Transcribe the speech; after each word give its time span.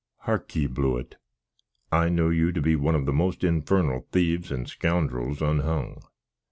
"Heark 0.21 0.55
ye, 0.55 0.65
Blewitt. 0.65 1.17
I 1.91 2.09
know 2.09 2.31
you 2.31 2.51
to 2.53 2.59
be 2.59 2.75
one 2.75 2.95
of 2.95 3.05
the 3.05 3.13
most 3.13 3.43
infernal 3.43 4.07
thieves 4.11 4.51
and 4.51 4.67
scoundrels 4.67 5.43
unhung. 5.43 6.01